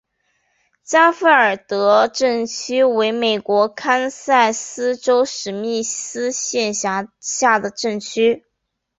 [0.83, 8.43] 加菲尔德镇区为美国堪萨斯州史密斯县辖下的镇区。